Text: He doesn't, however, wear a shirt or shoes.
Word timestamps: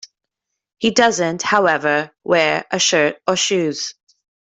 He 0.79 0.89
doesn't, 0.89 1.43
however, 1.43 2.09
wear 2.23 2.65
a 2.71 2.79
shirt 2.79 3.17
or 3.27 3.35
shoes. 3.35 3.93